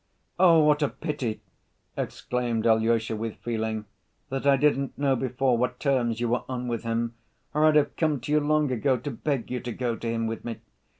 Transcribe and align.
"Oh, 0.39 0.63
what 0.63 0.81
a 0.81 0.89
pity," 0.89 1.41
exclaimed 1.95 2.65
Alyosha, 2.65 3.15
with 3.15 3.35
feeling, 3.35 3.85
"that 4.29 4.47
I 4.47 4.57
didn't 4.57 4.97
know 4.97 5.15
before 5.15 5.59
what 5.59 5.79
terms 5.79 6.19
you 6.19 6.27
were 6.27 6.43
on 6.49 6.67
with 6.67 6.81
him, 6.81 7.13
or 7.53 7.65
I'd 7.67 7.75
have 7.75 7.95
come 7.95 8.19
to 8.21 8.31
you 8.31 8.39
long 8.39 8.71
ago 8.71 8.97
to 8.97 9.11
beg 9.11 9.51
you 9.51 9.59
to 9.59 9.71
go 9.71 9.95
to 9.95 10.07
him 10.09 10.25
with 10.25 10.43
me. 10.43 10.57